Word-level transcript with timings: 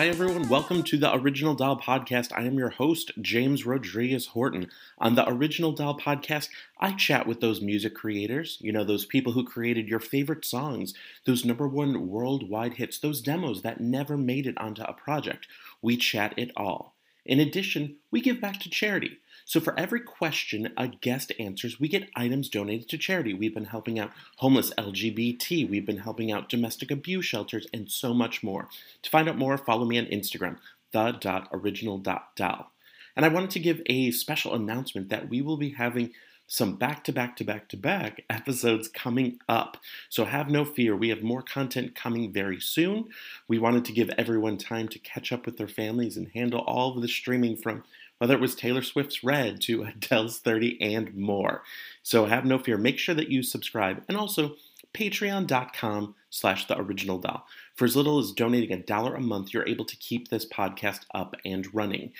Hi, 0.00 0.08
everyone. 0.08 0.48
Welcome 0.48 0.82
to 0.84 0.96
the 0.96 1.14
Original 1.14 1.54
Doll 1.54 1.78
Podcast. 1.78 2.32
I 2.34 2.44
am 2.44 2.56
your 2.56 2.70
host, 2.70 3.12
James 3.20 3.66
Rodriguez 3.66 4.28
Horton. 4.28 4.70
On 4.96 5.14
the 5.14 5.28
Original 5.28 5.72
Doll 5.72 5.98
Podcast, 5.98 6.48
I 6.78 6.92
chat 6.92 7.26
with 7.26 7.42
those 7.42 7.60
music 7.60 7.94
creators, 7.94 8.56
you 8.62 8.72
know, 8.72 8.82
those 8.82 9.04
people 9.04 9.34
who 9.34 9.44
created 9.44 9.88
your 9.88 10.00
favorite 10.00 10.46
songs, 10.46 10.94
those 11.26 11.44
number 11.44 11.68
one 11.68 12.08
worldwide 12.08 12.72
hits, 12.78 12.98
those 12.98 13.20
demos 13.20 13.60
that 13.60 13.82
never 13.82 14.16
made 14.16 14.46
it 14.46 14.56
onto 14.56 14.80
a 14.84 14.94
project. 14.94 15.46
We 15.82 15.98
chat 15.98 16.32
it 16.38 16.50
all. 16.56 16.96
In 17.26 17.38
addition, 17.38 17.96
we 18.10 18.22
give 18.22 18.40
back 18.40 18.58
to 18.60 18.70
charity. 18.70 19.18
So 19.50 19.58
for 19.58 19.76
every 19.76 19.98
question 19.98 20.72
a 20.76 20.86
guest 20.86 21.32
answers, 21.40 21.80
we 21.80 21.88
get 21.88 22.08
items 22.14 22.48
donated 22.48 22.88
to 22.90 22.96
charity. 22.96 23.34
We've 23.34 23.52
been 23.52 23.64
helping 23.64 23.98
out 23.98 24.12
homeless 24.36 24.72
LGBT, 24.78 25.68
we've 25.68 25.84
been 25.84 25.98
helping 25.98 26.30
out 26.30 26.48
domestic 26.48 26.92
abuse 26.92 27.24
shelters, 27.24 27.66
and 27.74 27.90
so 27.90 28.14
much 28.14 28.44
more. 28.44 28.68
To 29.02 29.10
find 29.10 29.28
out 29.28 29.36
more, 29.36 29.58
follow 29.58 29.84
me 29.84 29.98
on 29.98 30.06
Instagram, 30.06 30.58
the.original.doll. 30.92 32.70
And 33.16 33.26
I 33.26 33.28
wanted 33.28 33.50
to 33.50 33.58
give 33.58 33.82
a 33.86 34.12
special 34.12 34.54
announcement 34.54 35.08
that 35.08 35.28
we 35.28 35.42
will 35.42 35.56
be 35.56 35.70
having 35.70 36.12
some 36.46 36.76
back 36.76 37.02
to 37.04 37.12
back 37.12 37.34
to 37.38 37.44
back 37.44 37.68
to 37.70 37.76
back 37.76 38.22
episodes 38.30 38.86
coming 38.86 39.40
up. 39.48 39.78
So 40.10 40.26
have 40.26 40.48
no 40.48 40.64
fear, 40.64 40.94
we 40.94 41.08
have 41.08 41.24
more 41.24 41.42
content 41.42 41.96
coming 41.96 42.32
very 42.32 42.60
soon. 42.60 43.08
We 43.48 43.58
wanted 43.58 43.84
to 43.86 43.92
give 43.92 44.10
everyone 44.10 44.58
time 44.58 44.86
to 44.90 44.98
catch 45.00 45.32
up 45.32 45.44
with 45.44 45.56
their 45.56 45.66
families 45.66 46.16
and 46.16 46.28
handle 46.34 46.60
all 46.60 46.94
of 46.94 47.02
the 47.02 47.08
streaming 47.08 47.56
from 47.56 47.82
whether 48.20 48.34
it 48.34 48.40
was 48.40 48.54
Taylor 48.54 48.82
Swift's 48.82 49.24
Red 49.24 49.62
to 49.62 49.82
Adele's 49.96 50.38
30 50.38 50.80
and 50.82 51.16
more. 51.16 51.62
So 52.02 52.26
have 52.26 52.44
no 52.44 52.58
fear. 52.58 52.76
Make 52.76 52.98
sure 52.98 53.14
that 53.14 53.30
you 53.30 53.42
subscribe 53.42 54.04
and 54.08 54.16
also 54.16 54.56
patreon.com 54.92 56.14
slash 56.28 56.66
the 56.66 56.78
original 56.78 57.18
doll. 57.18 57.46
For 57.74 57.86
as 57.86 57.96
little 57.96 58.18
as 58.18 58.32
donating 58.32 58.72
a 58.72 58.82
dollar 58.82 59.14
a 59.14 59.20
month, 59.20 59.54
you're 59.54 59.66
able 59.66 59.86
to 59.86 59.96
keep 59.96 60.28
this 60.28 60.46
podcast 60.46 61.00
up 61.14 61.34
and 61.46 61.72
running. 61.74 62.12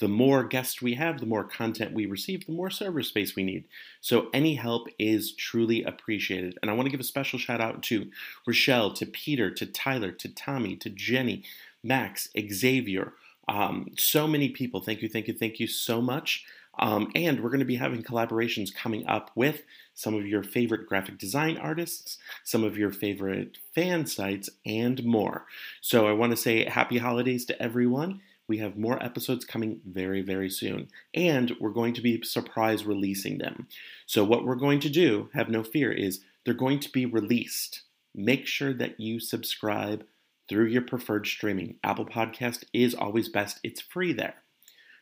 The 0.00 0.08
more 0.08 0.42
guests 0.42 0.82
we 0.82 0.94
have, 0.94 1.20
the 1.20 1.26
more 1.26 1.44
content 1.44 1.92
we 1.92 2.06
receive, 2.06 2.46
the 2.46 2.52
more 2.52 2.70
server 2.70 3.04
space 3.04 3.36
we 3.36 3.44
need. 3.44 3.64
So 4.00 4.28
any 4.34 4.56
help 4.56 4.88
is 4.98 5.32
truly 5.32 5.84
appreciated. 5.84 6.58
And 6.60 6.68
I 6.68 6.74
want 6.74 6.86
to 6.86 6.90
give 6.90 6.98
a 6.98 7.04
special 7.04 7.38
shout 7.38 7.60
out 7.60 7.84
to 7.84 8.10
Rochelle, 8.44 8.92
to 8.94 9.06
Peter, 9.06 9.52
to 9.52 9.66
Tyler, 9.66 10.10
to 10.10 10.28
Tommy, 10.28 10.74
to 10.76 10.90
Jenny, 10.90 11.44
Max, 11.84 12.28
Xavier, 12.36 13.12
um, 13.48 13.88
so 13.96 14.26
many 14.26 14.48
people. 14.48 14.80
Thank 14.80 15.02
you, 15.02 15.08
thank 15.08 15.28
you, 15.28 15.34
thank 15.34 15.60
you 15.60 15.66
so 15.66 16.00
much. 16.00 16.44
Um, 16.78 17.10
and 17.14 17.40
we're 17.40 17.50
going 17.50 17.60
to 17.60 17.64
be 17.64 17.76
having 17.76 18.02
collaborations 18.02 18.74
coming 18.74 19.06
up 19.06 19.30
with 19.34 19.62
some 19.94 20.14
of 20.14 20.26
your 20.26 20.42
favorite 20.42 20.88
graphic 20.88 21.18
design 21.18 21.56
artists, 21.56 22.18
some 22.42 22.64
of 22.64 22.76
your 22.76 22.90
favorite 22.90 23.58
fan 23.74 24.06
sites, 24.06 24.50
and 24.66 25.04
more. 25.04 25.46
So 25.80 26.08
I 26.08 26.12
want 26.12 26.32
to 26.32 26.36
say 26.36 26.64
happy 26.64 26.98
holidays 26.98 27.44
to 27.46 27.62
everyone. 27.62 28.20
We 28.46 28.58
have 28.58 28.76
more 28.76 29.02
episodes 29.02 29.44
coming 29.44 29.80
very, 29.86 30.20
very 30.20 30.50
soon. 30.50 30.88
And 31.14 31.52
we're 31.60 31.70
going 31.70 31.94
to 31.94 32.02
be 32.02 32.22
surprise 32.22 32.84
releasing 32.84 33.38
them. 33.38 33.68
So, 34.06 34.22
what 34.22 34.44
we're 34.44 34.54
going 34.56 34.80
to 34.80 34.90
do, 34.90 35.30
have 35.32 35.48
no 35.48 35.62
fear, 35.62 35.90
is 35.90 36.20
they're 36.44 36.52
going 36.52 36.80
to 36.80 36.92
be 36.92 37.06
released. 37.06 37.82
Make 38.14 38.46
sure 38.46 38.74
that 38.74 39.00
you 39.00 39.18
subscribe 39.18 40.04
through 40.48 40.66
your 40.66 40.82
preferred 40.82 41.26
streaming. 41.26 41.76
Apple 41.82 42.06
Podcast 42.06 42.64
is 42.72 42.94
always 42.94 43.28
best. 43.28 43.60
It's 43.62 43.80
free 43.80 44.12
there. 44.12 44.34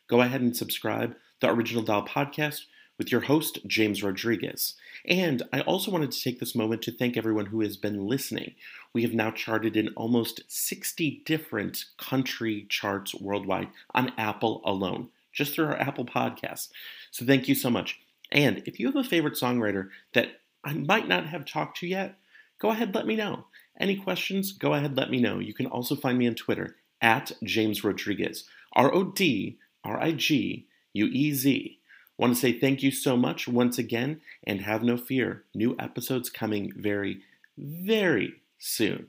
Go 0.09 0.21
ahead 0.21 0.41
and 0.41 0.57
subscribe 0.57 1.17
the 1.41 1.51
Original 1.51 1.83
Doll 1.83 2.07
Podcast 2.07 2.63
with 2.99 3.11
your 3.11 3.23
host, 3.23 3.59
James 3.67 4.03
Rodriguez. 4.03 4.75
And 5.07 5.43
I 5.53 5.63
also 5.63 5.91
wanted 5.91 6.13
to 6.13 6.21
take 6.23 6.39
this 6.39 6.55
moment 6.55 6.83
to 6.83 6.93
thank 6.93 7.17
everyone 7.17 7.47
who 7.47 7.61
has 7.63 7.77
been 7.77 8.07
listening. 8.07 8.55
We 8.93 9.03
have 9.03 9.15
now 9.15 9.31
charted 9.31 9.77
in 9.77 9.89
almost 9.97 10.43
60 10.47 11.23
different 11.25 11.87
country 11.99 12.67
charts 12.69 13.15
worldwide 13.15 13.69
on 13.95 14.13
Apple 14.17 14.61
alone, 14.65 15.09
just 15.33 15.55
through 15.55 15.67
our 15.67 15.81
Apple 15.81 16.05
podcast. 16.05 16.69
So 17.11 17.25
thank 17.27 17.49
you 17.49 17.55
so 17.55 17.71
much. 17.71 17.99
And 18.31 18.63
if 18.67 18.79
you 18.79 18.87
have 18.87 18.97
a 18.97 19.05
favorite 19.05 19.35
songwriter 19.35 19.89
that 20.15 20.41
I 20.63 20.75
might 20.75 21.09
not 21.09 21.27
have 21.27 21.45
talked 21.45 21.79
to 21.79 21.87
yet, 21.87 22.17
go 22.63 22.71
ahead, 22.71 22.95
let 22.95 23.07
me 23.07 23.17
know. 23.17 23.45
Any 23.79 23.97
questions, 23.97 24.53
go 24.53 24.73
ahead, 24.73 24.97
let 24.97 25.11
me 25.11 25.21
know. 25.21 25.41
You 25.41 25.53
can 25.53 25.67
also 25.67 25.97
find 25.97 26.17
me 26.17 26.29
on 26.29 26.37
Twitter 26.37 26.77
at 27.01 27.33
James 27.43 27.83
Rodriguez, 27.83 28.45
R 28.75 28.95
O 28.95 29.03
D 29.03 29.59
R 29.85 30.01
I 30.01 30.13
G 30.13 30.69
U 30.93 31.07
E 31.07 31.33
Z. 31.33 31.79
Want 32.17 32.35
to 32.35 32.41
say 32.41 32.53
thank 32.53 32.83
you 32.83 32.93
so 32.93 33.17
much 33.17 33.49
once 33.49 33.79
again, 33.79 34.21
and 34.45 34.61
have 34.61 34.85
no 34.85 34.97
fear. 34.97 35.43
New 35.55 35.75
episodes 35.81 36.31
coming 36.31 36.73
very, 36.77 37.23
very 37.59 38.35
soon. 38.61 39.09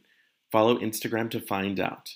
Follow 0.51 0.79
Instagram 0.79 1.29
to 1.29 1.39
find 1.39 1.79
out. 1.79 2.15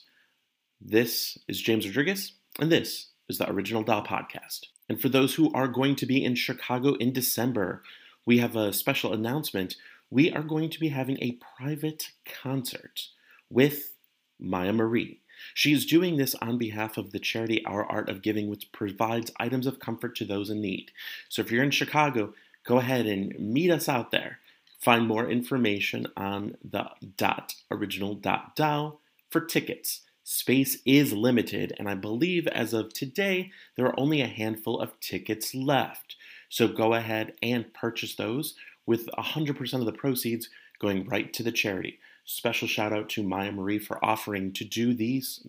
This 0.82 1.38
is 1.48 1.62
James 1.62 1.86
Rodriguez, 1.86 2.34
and 2.60 2.72
this 2.72 3.10
is 3.30 3.38
the 3.38 3.50
Original 3.50 3.84
Doll 3.84 4.04
Podcast. 4.04 4.62
And 4.90 5.00
for 5.00 5.10
those 5.10 5.36
who 5.36 5.54
are 5.54 5.68
going 5.68 5.96
to 5.98 6.08
be 6.08 6.24
in 6.24 6.34
Chicago 6.34 6.96
in 6.96 7.14
December, 7.14 7.84
we 8.26 8.40
have 8.40 8.56
a 8.56 8.74
special 8.74 9.14
announcement 9.14 9.76
we 10.10 10.32
are 10.32 10.44
going 10.44 10.70
to 10.70 10.80
be 10.80 10.90
having 10.90 11.18
a 11.22 11.38
private 11.58 12.12
concert 12.26 13.08
with 13.50 13.94
Maya 14.40 14.74
Marie. 14.74 15.22
She 15.54 15.74
is 15.74 15.86
doing 15.86 16.18
this 16.18 16.36
on 16.36 16.58
behalf 16.58 16.98
of 16.98 17.12
the 17.12 17.20
charity 17.20 17.64
Our 17.66 17.86
Art 17.86 18.10
of 18.10 18.22
Giving, 18.22 18.50
which 18.50 18.72
provides 18.72 19.32
items 19.40 19.68
of 19.68 19.80
comfort 19.80 20.16
to 20.18 20.26
those 20.26 20.50
in 20.50 20.62
need. 20.62 20.92
So 21.30 21.42
if 21.42 21.52
you're 21.52 21.64
in 21.64 21.72
Chicago, 21.72 22.34
go 22.66 22.78
ahead 22.78 23.06
and 23.06 23.38
meet 23.40 23.70
us 23.70 23.88
out 23.88 24.12
there. 24.12 24.40
Find 24.80 25.08
more 25.08 25.30
information 25.30 26.08
on 26.16 26.58
the 26.64 26.90
dot 27.18 27.56
original 27.72 28.14
dot 28.16 28.56
doll 28.56 29.02
for 29.30 29.42
tickets. 29.42 30.02
Space 30.24 30.80
is 30.86 31.14
limited, 31.14 31.74
and 31.80 31.88
I 31.88 31.96
believe 31.96 32.48
as 32.48 32.74
of 32.74 32.94
today, 32.94 33.52
there 33.76 33.86
are 33.86 34.00
only 34.00 34.22
a 34.22 34.28
handful 34.28 34.80
of 34.80 35.00
tickets 35.00 35.56
left. 35.56 36.16
So 36.50 36.68
go 36.68 36.94
ahead 36.94 37.34
and 37.42 37.74
purchase 37.74 38.16
those 38.16 38.56
with 38.88 39.08
100% 39.18 39.74
of 39.74 39.86
the 39.86 39.92
proceeds 39.92 40.50
going 40.80 41.06
right 41.08 41.32
to 41.34 41.44
the 41.44 41.52
charity. 41.52 42.00
Special 42.26 42.68
shout 42.68 42.92
out 42.92 43.10
to 43.10 43.24
Maya 43.24 43.52
Marie 43.52 43.80
for 43.80 44.04
offering 44.04 44.52
to 44.54 44.64
do 44.64 44.94
these 44.96 45.48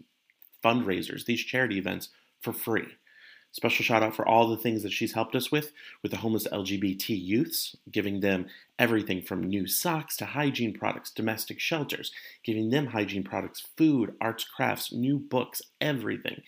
fundraisers, 0.62 1.24
these 1.24 1.42
charity 1.42 1.78
events 1.78 2.10
for 2.40 2.52
free. 2.52 2.88
Special 3.50 3.82
shout 3.82 4.02
out 4.02 4.14
for 4.14 4.28
all 4.28 4.46
the 4.46 4.58
things 4.58 4.82
that 4.82 4.92
she's 4.92 5.14
helped 5.14 5.34
us 5.34 5.50
with, 5.50 5.72
with 6.02 6.12
the 6.12 6.18
homeless 6.18 6.46
LGBT 6.48 7.08
youths, 7.08 7.74
giving 7.90 8.20
them 8.20 8.46
everything 8.78 9.22
from 9.22 9.42
new 9.42 9.66
socks 9.66 10.16
to 10.18 10.26
hygiene 10.26 10.74
products, 10.74 11.10
domestic 11.10 11.58
shelters, 11.58 12.12
giving 12.44 12.68
them 12.68 12.88
hygiene 12.88 13.24
products, 13.24 13.66
food, 13.76 14.14
arts, 14.20 14.44
crafts, 14.44 14.92
new 14.92 15.18
books, 15.18 15.62
everything. 15.80 16.42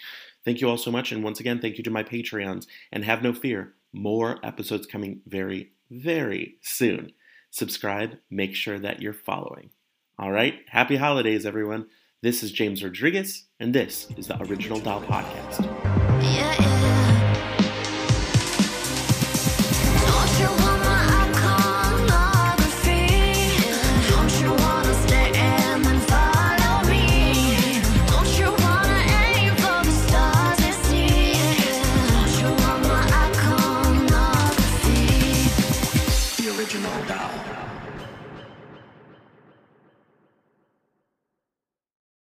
Thank 0.45 0.61
you 0.61 0.69
all 0.69 0.77
so 0.77 0.91
much. 0.91 1.11
And 1.11 1.25
once 1.25 1.41
again, 1.41 1.61
thank 1.61 1.79
you 1.79 1.85
to 1.85 1.91
my 1.91 2.03
Patreons. 2.03 2.67
And 2.93 3.05
have 3.05 3.23
no 3.23 3.33
fear, 3.33 3.73
more 3.93 4.39
episodes 4.45 4.87
coming 4.87 5.23
very, 5.27 5.73
very 5.91 6.57
soon. 6.63 7.13
Subscribe, 7.51 8.19
make 8.31 8.55
sure 8.55 8.79
that 8.79 9.03
you're 9.03 9.13
following. 9.13 9.71
All 10.19 10.31
right, 10.31 10.55
happy 10.69 10.97
holidays, 10.97 11.45
everyone. 11.45 11.87
This 12.23 12.43
is 12.43 12.53
James 12.53 12.85
Rodriguez, 12.85 13.47
and 13.59 13.75
this 13.75 14.09
is 14.17 14.29
the 14.29 14.41
Original 14.43 14.79
Doll 14.79 15.03
Podcast. 15.03 15.65
Yeah, 16.23 16.70